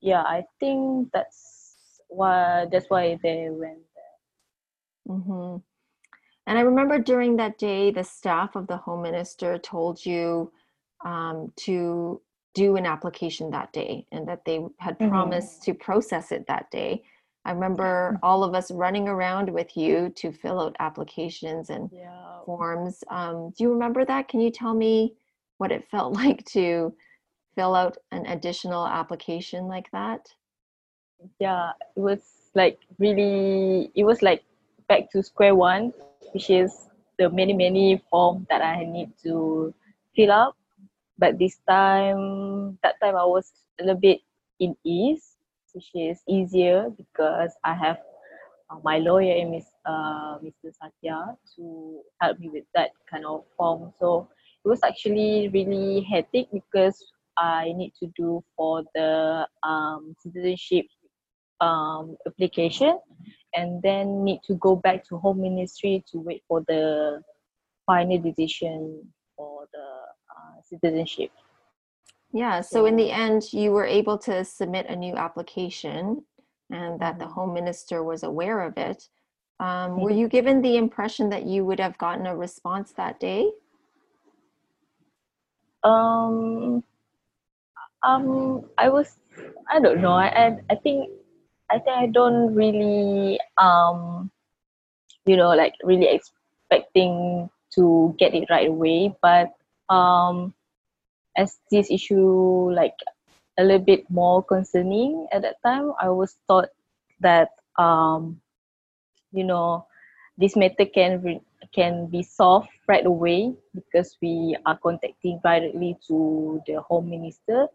[0.02, 5.16] yeah, I think that's why that's why they went there.
[5.18, 5.69] Mm-hmm.
[6.50, 10.52] And I remember during that day, the staff of the home minister told you
[11.06, 12.20] um, to
[12.56, 15.10] do an application that day and that they had mm-hmm.
[15.10, 17.04] promised to process it that day.
[17.46, 18.26] I remember mm-hmm.
[18.26, 22.40] all of us running around with you to fill out applications and yeah.
[22.46, 23.04] forms.
[23.10, 24.28] Um, do you remember that?
[24.28, 25.14] Can you tell me
[25.60, 26.94] what it felt like to
[27.56, 30.34] fill out an additional application like that?
[31.40, 32.22] yeah it was
[32.56, 34.44] like really it was like
[34.90, 35.94] back to square one
[36.34, 39.74] which is the many many form that i need to
[40.16, 40.56] fill up.
[41.18, 44.20] But this time that time i was a little bit
[44.60, 45.38] in ease
[45.74, 47.98] which is easier because i have
[48.70, 53.94] uh, my lawyer Miss, uh, mr satya to help me with that kind of form.
[54.00, 54.28] So
[54.66, 56.98] it was actually really hectic because
[57.38, 60.86] I need to do for the um, citizenship
[61.62, 63.00] um, application
[63.56, 67.22] and then need to go back to home ministry to wait for the
[67.86, 69.04] final decision
[69.36, 71.32] for the uh, citizenship.
[72.34, 76.24] Yeah so in the end you were able to submit a new application
[76.70, 79.10] and that the home minister was aware of it.
[79.60, 83.52] Um, were you given the impression that you would have gotten a response that day?
[85.84, 86.84] Um
[88.04, 89.18] um i was
[89.70, 90.14] i don't know.
[90.14, 91.10] I i think
[91.72, 94.32] I think I don't really um
[95.26, 99.54] you know like really expecting to get it right away but
[99.94, 100.54] um
[101.38, 102.96] as this issue like
[103.58, 106.70] a little bit more concerning at that time I was thought
[107.22, 108.42] that um
[109.32, 109.86] you know
[110.38, 111.42] this matter can re-
[111.76, 117.68] can be solved right away because we are contacting directly to the home minister.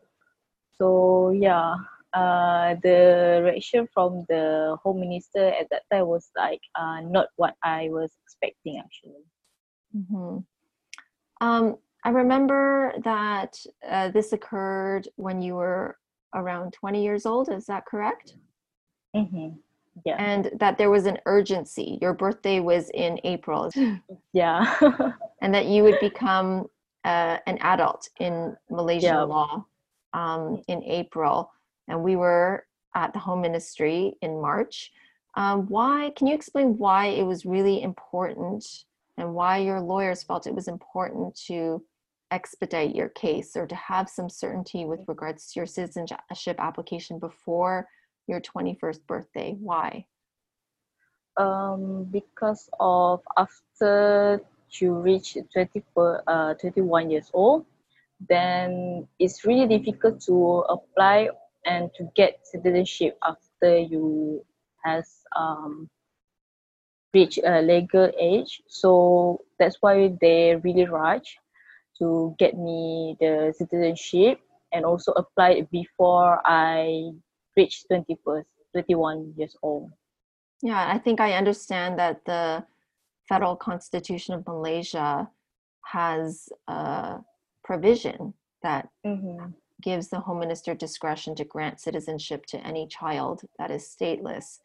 [0.78, 1.76] So yeah
[2.14, 7.54] uh, the reaction from the home minister at that time was like uh, not what
[7.62, 9.24] I was expecting actually.
[9.96, 10.38] Mm-hmm.
[11.40, 13.56] Um, I remember that
[13.88, 15.96] uh, this occurred when you were
[16.34, 17.50] around 20 years old.
[17.50, 18.36] Is that correct?
[19.16, 19.56] Mm-hmm.
[20.04, 20.16] Yeah.
[20.18, 21.98] And that there was an urgency.
[22.00, 23.70] Your birthday was in April.
[24.32, 24.74] Yeah.
[25.42, 26.66] and that you would become
[27.04, 29.22] uh, an adult in Malaysian yeah.
[29.22, 29.64] law
[30.12, 31.50] um, in April
[31.88, 34.92] and we were at the home ministry in March.
[35.36, 38.64] Um, why can you explain why it was really important
[39.18, 41.82] and why your lawyers felt it was important to
[42.30, 47.88] expedite your case or to have some certainty with regards to your citizenship application before
[48.26, 49.56] your 21st birthday?
[49.60, 50.06] Why?
[51.36, 54.40] Um, because of after
[54.80, 55.82] you reach 20,
[56.26, 57.66] uh, 21 years old,
[58.28, 61.28] then it's really difficult to apply
[61.64, 64.44] and to get citizenship after you
[64.84, 65.88] has um,
[67.14, 68.62] reached a legal age.
[68.68, 71.38] So that's why they really rush
[71.98, 74.40] to get me the citizenship
[74.72, 77.12] and also apply it before I
[77.56, 79.92] reach 21st, 21 years old.
[80.62, 82.64] Yeah, I think I understand that the
[83.28, 85.30] federal constitution of Malaysia
[85.84, 87.18] has a
[87.62, 89.52] provision that Mm-hmm.
[89.84, 94.58] Gives the home minister discretion to grant citizenship to any child that is stateless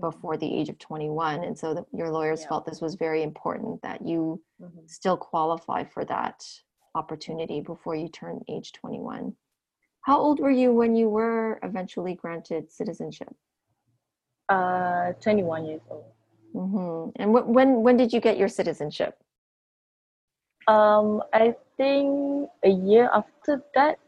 [0.00, 2.48] before the age of 21 and so the, your lawyers Yeah.
[2.50, 4.86] felt this was very important that you Mm-hmm.
[4.86, 6.38] still qualify for that
[6.94, 9.34] opportunity before you turn age 21
[10.08, 13.32] how old were you when you were eventually granted citizenship
[14.48, 16.04] Uh, 21 years old.
[16.52, 19.14] hmm and wh- when when did you get your citizenship
[20.76, 23.98] Um, I think a year after that,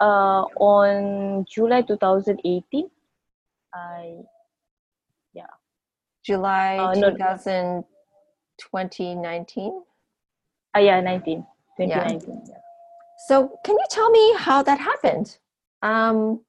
[0.00, 2.90] uh, on July 2018,
[3.74, 4.16] I
[5.34, 5.44] yeah.
[6.24, 7.10] july Uh, no.
[7.10, 7.84] 2000
[8.58, 9.82] 2019
[10.74, 11.44] ah yeah 19
[11.78, 12.08] Yeah.
[12.08, 12.56] 2019 yeah.
[13.28, 15.38] So, can you tell me how that happened?
[15.82, 16.40] Um,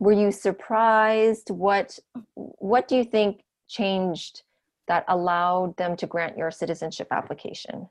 [0.00, 1.50] were you surprised?
[1.50, 1.98] What
[2.34, 4.42] What do you think changed
[4.88, 7.88] that allowed them to grant your citizenship application?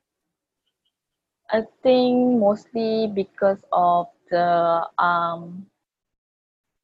[1.49, 5.65] I think mostly because of the um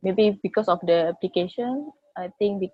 [0.01, 1.91] maybe because of the application.
[2.17, 2.69] I think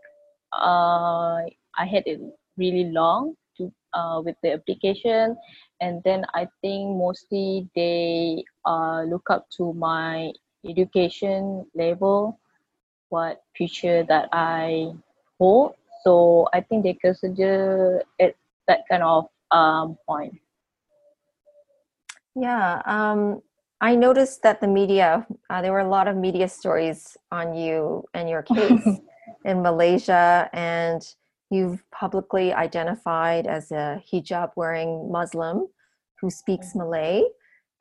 [0.53, 1.45] uh
[1.77, 2.19] I had it
[2.57, 5.37] really long to uh with the application
[5.79, 10.31] and then I think mostly they uh look up to my
[10.67, 12.39] education level
[13.09, 14.93] what future that I
[15.39, 15.73] hold.
[16.03, 18.35] So I think they consider at
[18.67, 20.37] that kind of um point.
[22.35, 23.41] Yeah, um,
[23.81, 28.03] I noticed that the media, uh, there were a lot of media stories on you
[28.13, 28.99] and your case
[29.45, 31.01] in Malaysia, and
[31.49, 35.67] you've publicly identified as a hijab wearing Muslim
[36.19, 37.23] who speaks Malay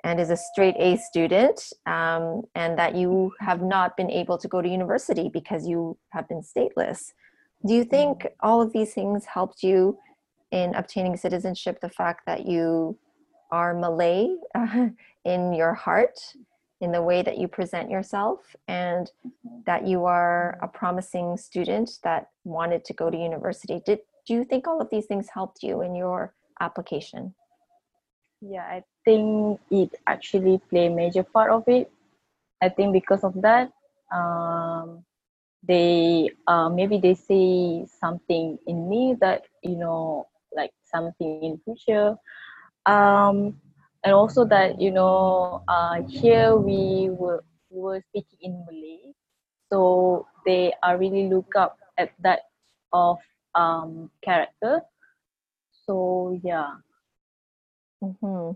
[0.04, 4.46] and is a straight A student, um, and that you have not been able to
[4.46, 7.12] go to university because you have been stateless.
[7.66, 9.98] Do you think all of these things helped you
[10.52, 11.80] in obtaining citizenship?
[11.80, 12.96] The fact that you
[13.50, 14.88] are Malay uh,
[15.24, 16.18] in your heart,
[16.80, 19.10] in the way that you present yourself, and
[19.66, 23.80] that you are a promising student that wanted to go to university.
[23.84, 27.34] Did do you think all of these things helped you in your application?
[28.42, 31.90] Yeah, I think it actually play a major part of it.
[32.60, 33.72] I think because of that,
[34.12, 35.04] um,
[35.66, 42.16] they uh, maybe they see something in me that you know, like something in future,
[42.88, 43.60] um,
[44.04, 49.12] and also that you know, uh, here we were we were speaking in Malay,
[49.70, 52.48] so they are really look up at that
[52.92, 53.18] of
[53.54, 54.80] um character.
[55.86, 56.80] So yeah.
[58.00, 58.52] hmm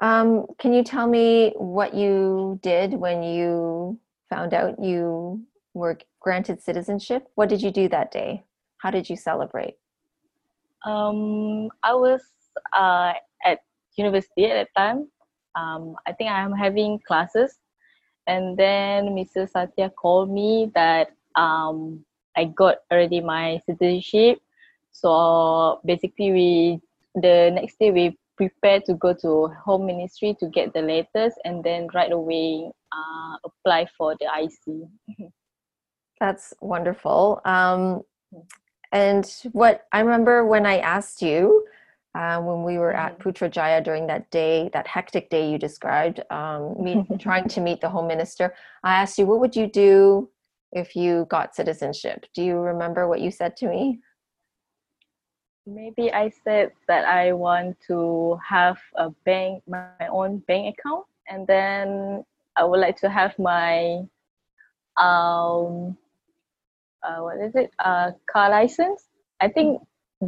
[0.00, 3.98] Um, can you tell me what you did when you
[4.28, 7.28] found out you were granted citizenship?
[7.36, 8.44] What did you do that day?
[8.78, 9.78] How did you celebrate?
[10.84, 12.20] Um, I was
[12.72, 13.14] uh,
[13.44, 13.60] at
[13.96, 15.08] university at that time.
[15.54, 17.58] Um, I think I'm having classes,
[18.26, 19.50] and then Mrs.
[19.50, 22.04] Satya called me that um,
[22.36, 24.38] I got already my citizenship.
[24.90, 26.80] So basically, we
[27.14, 31.62] the next day we prepared to go to home ministry to get the letters, and
[31.62, 35.30] then right away uh, apply for the IC.
[36.20, 37.40] That's wonderful.
[37.44, 38.02] Um,
[38.92, 41.64] and what I remember when I asked you
[42.14, 46.74] uh, when we were at Putrajaya during that day, that hectic day you described, um,
[46.78, 50.30] meet, trying to meet the home minister, I asked you, what would you do
[50.72, 52.26] if you got citizenship?
[52.34, 54.00] Do you remember what you said to me?
[55.66, 61.46] Maybe I said that I want to have a bank, my own bank account, and
[61.46, 64.02] then I would like to have my
[64.96, 65.96] um,
[67.02, 67.70] uh, what is it?
[67.78, 69.08] Uh, car license.
[69.40, 69.80] I think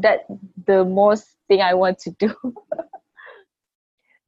[0.03, 0.27] that
[0.67, 2.35] the most thing I want to do.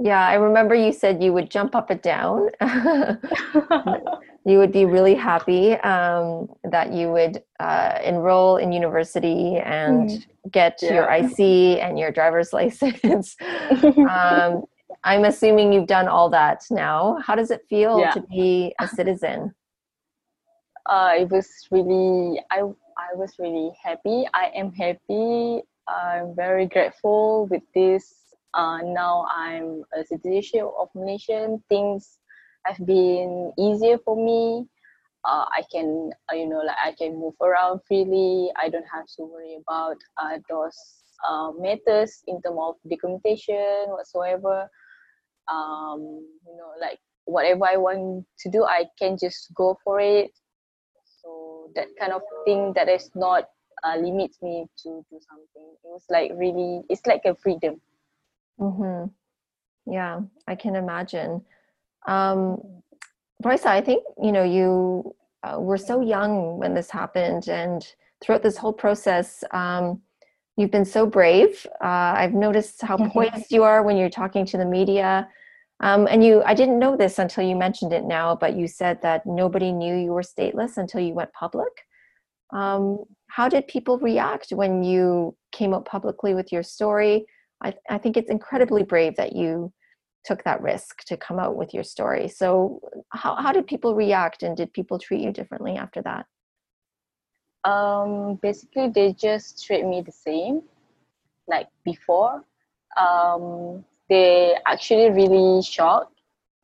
[0.01, 2.51] Yeah, I remember you said you would jump up and down.
[4.47, 10.81] you would be really happy um, that you would uh, enroll in university and get
[10.83, 11.41] your IC
[11.83, 13.37] and your driver's license.
[14.09, 14.63] um,
[15.05, 17.19] I'm assuming you've done all that now.
[17.25, 18.13] How does it feel Yeah.
[18.13, 19.55] to be a citizen?
[20.87, 22.63] uh, it was really I
[22.99, 24.27] I was really happy.
[24.35, 25.63] I am happy.
[25.87, 28.15] I'm very grateful with this.
[28.55, 31.63] Uh, now I'm a citizenship of Malaysian.
[31.69, 32.19] Things
[32.67, 34.67] have been easier for me.
[35.25, 38.51] Uh, I can uh, you know like I can move around freely.
[38.61, 40.77] I don't have to worry about uh, those
[41.29, 44.69] uh, matters in terms of documentation whatsoever.
[45.49, 46.01] Um,
[46.47, 50.31] you know like whatever I want to do, I can just go for it
[51.75, 53.49] that kind of thing that is not
[53.85, 57.81] uh, limits me to do something it was like really it's like a freedom
[58.59, 59.05] hmm
[59.91, 61.43] yeah, I can imagine.
[62.07, 62.61] Um,
[63.45, 67.87] I think you know you uh, were so young when this happened, and
[68.21, 70.01] throughout this whole process, um,
[70.57, 71.67] you've been so brave.
[71.83, 75.29] Uh, I've noticed how poised you are when you're talking to the media.
[75.81, 79.01] Um, and you, I didn't know this until you mentioned it now, but you said
[79.03, 81.69] that nobody knew you were stateless until you went public.
[82.53, 87.27] Um, how did people react when you came out publicly with your story?
[87.63, 89.73] I, I think it's incredibly brave that you
[90.25, 92.29] took that risk to come out with your story.
[92.29, 96.27] So, how, how did people react and did people treat you differently after that?
[97.69, 100.63] Um, basically, they just treat me the same
[101.47, 102.45] like before.
[102.97, 106.13] Um, they actually really shocked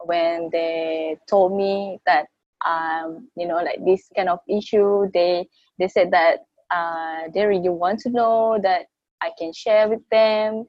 [0.05, 2.27] when they told me that
[2.67, 5.11] um, you know like this kind of issue.
[5.13, 6.41] They they said that
[6.71, 8.87] uh, they really want to know that
[9.23, 10.67] i can share with them.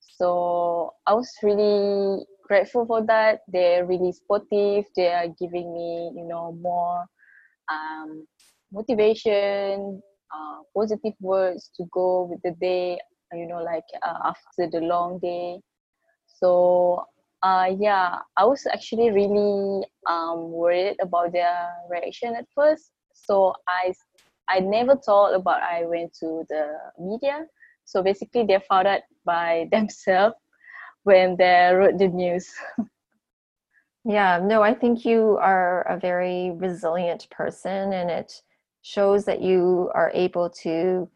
[0.00, 3.40] So i was really grateful for that.
[3.48, 4.84] They're really supportive.
[4.96, 7.04] They are giving me you know more
[7.70, 8.26] um,
[8.72, 10.02] motivation
[10.34, 12.98] uh, positive words to go with the day
[13.32, 15.60] you know like uh, after the long day
[16.40, 17.04] so
[17.42, 22.90] uh, yeah, I was actually really um, worried about their reaction at first.
[23.12, 23.94] So I,
[24.48, 27.46] I never thought about I went to the media.
[27.84, 30.36] So basically, they found out by themselves
[31.04, 32.50] when they wrote the news.
[34.04, 38.32] yeah, no, I think you are a very resilient person, and it
[38.82, 41.08] shows that you are able to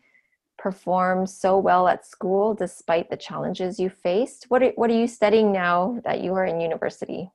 [0.59, 4.47] perform so well at school despite the challenges you faced.
[4.49, 7.31] What are, what are you studying now that you are in university?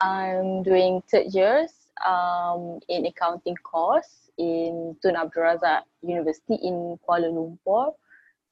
[0.00, 1.72] I'm doing third years
[2.06, 7.92] um, in accounting course in Tun Abdul Razak University in Kuala Lumpur.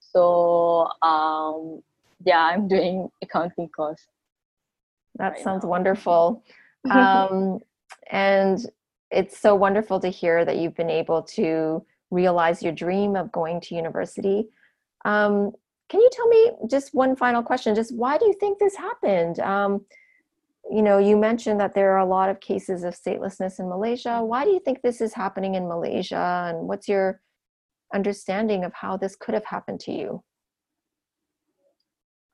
[0.01, 1.83] So um,
[2.25, 4.07] yeah, I'm doing accounting course.
[5.17, 5.71] That right sounds now.
[5.71, 6.43] wonderful.
[6.91, 7.61] um,
[8.11, 8.65] and
[9.11, 13.61] it's so wonderful to hear that you've been able to realize your dream of going
[13.63, 14.49] to university.
[15.05, 15.53] Um,
[15.89, 17.75] can you tell me just one final question?
[17.75, 19.41] Just why do you think this happened?
[19.41, 19.85] Um,
[20.71, 24.23] you know, you mentioned that there are a lot of cases of statelessness in Malaysia.
[24.23, 26.53] Why do you think this is happening in Malaysia?
[26.53, 27.21] And what's your
[27.95, 30.23] understanding of how this could have happened to you?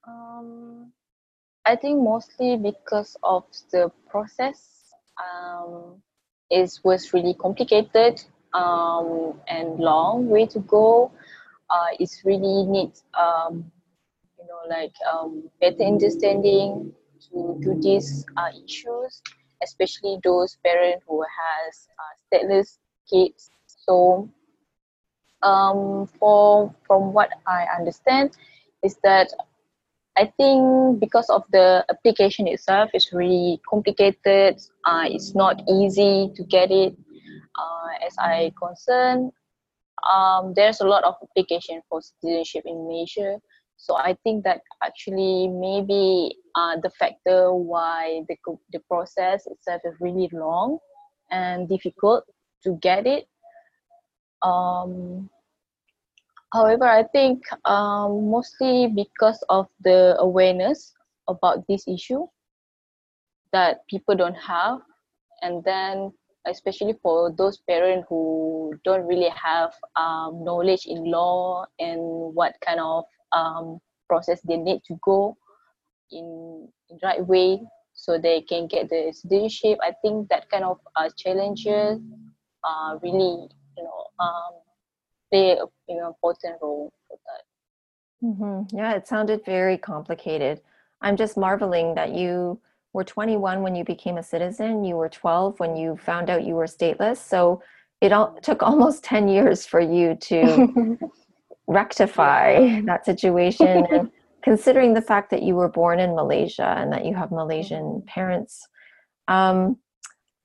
[0.07, 0.93] Um,
[1.65, 4.71] I think mostly because of the process.
[5.23, 6.03] Um,
[6.51, 8.23] it was really complicated
[8.55, 11.13] um, and long way to go.
[11.71, 13.71] Uh, it's really needs um,
[14.39, 16.93] you know like um, better understanding
[17.31, 19.23] to do these uh, issues,
[19.63, 22.79] especially those parents who has uh, stateless
[23.11, 23.51] kids.
[23.67, 24.29] So
[25.43, 28.37] um, for from what I understand
[28.83, 29.33] is that
[30.17, 34.61] I think because of the application itself is really complicated.
[34.85, 36.95] Uh, it's not easy to get it
[37.57, 39.31] uh, as I concern,
[40.09, 43.41] um, there's a lot of application for citizenship in Malaysia.
[43.77, 48.37] So I think that actually maybe uh, the factor why the
[48.73, 50.79] the process itself is really long
[51.31, 52.25] and difficult
[52.63, 53.27] to get it.
[54.43, 55.29] Um,
[56.53, 60.93] however, I think um, mostly because of the awareness
[61.29, 62.27] about this issue
[63.53, 64.81] that people don't have,
[65.43, 66.13] and then
[66.47, 72.01] especially for those parents who don't really have um, knowledge in law and
[72.35, 73.79] what kind of um,
[74.09, 75.37] process they need to go
[76.11, 77.61] in, in right way
[77.95, 79.79] so they can get the citizenship.
[79.83, 82.01] I think that kind of uh, challenges
[82.65, 84.53] uh, really, you know, um,
[85.31, 88.27] play a you know, important role for that.
[88.27, 88.77] Mm-hmm.
[88.77, 90.61] Yeah, it sounded very complicated.
[91.01, 92.61] I'm just marveling that you
[92.95, 96.55] were 21 when you became a citizen, you were 12 when you found out you
[96.55, 97.19] were stateless.
[97.19, 97.61] So
[98.01, 100.99] it all, took almost 10 years for you to
[101.67, 103.87] rectify that situation.
[103.91, 104.11] and
[104.43, 108.07] considering the fact that you were born in Malaysia and that you have Malaysian mm-hmm.
[108.07, 108.67] parents,
[109.29, 109.77] um,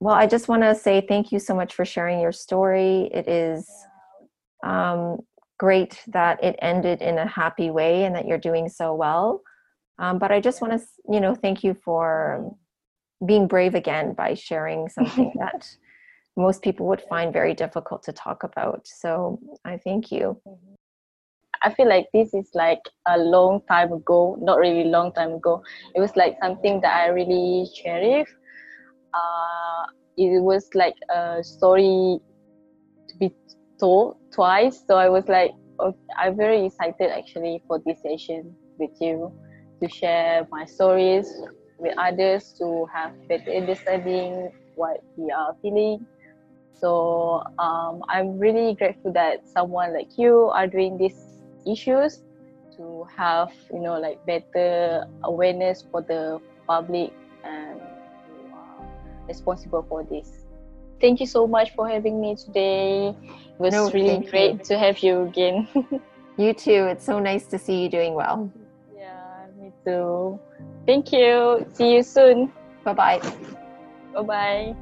[0.00, 3.10] well, I just want to say thank you so much for sharing your story.
[3.12, 3.70] It is
[4.64, 5.18] um,
[5.58, 9.42] great that it ended in a happy way and that you're doing so well.
[10.00, 12.56] Um, but I just want to, you know, thank you for
[13.24, 15.68] being brave again by sharing something that
[16.36, 18.86] most people would find very difficult to talk about.
[18.86, 20.40] So I thank you.
[21.62, 25.62] I feel like this is like a long time ago, not really long time ago.
[25.94, 28.28] It was like something that I really cherish.
[29.12, 29.84] Uh,
[30.16, 32.18] it was like a story
[33.08, 33.34] to be
[33.78, 34.82] told twice.
[34.88, 39.30] So I was like, okay, I'm very excited actually for this session with you.
[39.80, 41.26] To share my stories
[41.78, 46.06] with others to have better understanding what we are feeling.
[46.80, 51.16] So um, I'm really grateful that someone like you are doing these
[51.66, 52.22] issues
[52.76, 57.12] to have you know like better awareness for the public
[57.44, 57.80] and
[58.54, 58.86] are
[59.28, 60.30] responsible for this.
[61.00, 63.08] Thank you so much for having me today.
[63.08, 64.64] It was no, really great you.
[64.64, 65.68] to have you again.
[66.36, 66.88] you too.
[66.92, 68.50] It's so nice to see you doing well.
[69.90, 70.36] Yeah.
[70.86, 71.66] Thank you.
[71.72, 72.52] See you soon.
[72.84, 73.20] Bye bye.
[74.14, 74.76] Bye bye.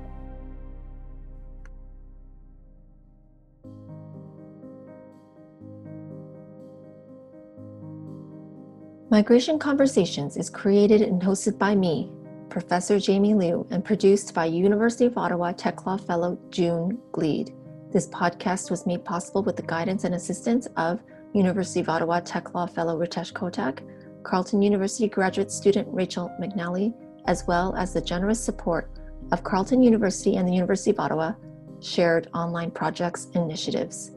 [9.11, 12.11] Migration Conversations is created and hosted by me,
[12.51, 17.55] Professor Jamie Liew, and produced by University of Ottawa Tech Law Fellow June Gleed.
[17.91, 21.01] This podcast was made possible with the guidance and assistance of
[21.33, 23.81] University of Ottawa Tech Law Fellow Ritesh Kotak,
[24.23, 26.95] Carleton University graduate student Rachel McNally,
[27.27, 28.91] as well as the generous support
[29.33, 31.33] of Carleton University and the University of Ottawa
[31.81, 34.13] shared online projects and initiatives.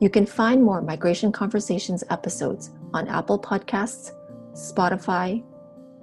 [0.00, 4.12] You can find more Migration Conversations episodes on Apple Podcasts,
[4.52, 5.42] Spotify,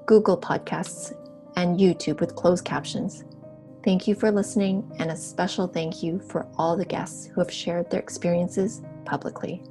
[0.06, 1.14] Google Podcasts,
[1.56, 3.26] and YouTube with closed captions.
[3.84, 7.52] Thank you for listening, and a special thank you for all the guests who have
[7.52, 9.64] shared their experiences publicly.